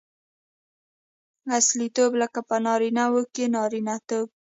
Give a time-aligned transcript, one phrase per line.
[1.57, 4.27] اصیلتوب؛ لکه په نارينه وو کښي نارينه توب.